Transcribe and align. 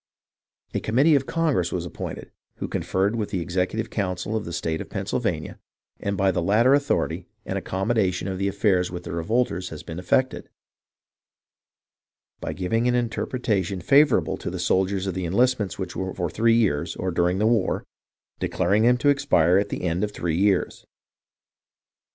A 0.73 0.79
committee 0.79 1.13
of 1.13 1.27
Congress 1.27 1.71
was 1.71 1.85
appointed, 1.85 2.31
who 2.55 2.67
conferred 2.67 3.15
with 3.15 3.29
the 3.29 3.39
executive 3.39 3.91
council 3.91 4.35
of 4.35 4.45
the 4.45 4.51
state 4.51 4.81
of 4.81 4.89
Pennsylvania, 4.89 5.59
and 5.99 6.17
by 6.17 6.31
the 6.31 6.41
latter 6.41 6.73
authority 6.73 7.27
an 7.45 7.55
accommodation 7.55 8.27
of 8.27 8.39
the 8.39 8.47
affairs 8.47 8.89
with 8.89 9.03
the 9.03 9.11
revolters 9.11 9.69
has 9.69 9.83
been 9.83 9.99
effected, 9.99 10.49
by 12.39 12.51
giving 12.53 12.87
an 12.87 12.95
interpretation 12.95 13.79
favourable 13.79 14.37
to 14.37 14.49
the 14.49 14.57
soldiers 14.57 15.05
of 15.05 15.13
the 15.13 15.25
enlistments 15.27 15.77
which 15.77 15.95
were 15.95 16.15
for 16.15 16.31
three 16.31 16.55
years 16.55 16.95
or 16.95 17.11
during 17.11 17.37
the 17.37 17.45
war, 17.45 17.83
declaring 18.39 18.81
them 18.81 18.97
to 18.97 19.09
expire 19.09 19.59
at 19.59 19.69
the 19.69 19.83
end 19.83 20.03
of 20.03 20.09
three 20.11 20.35
years. 20.35 20.87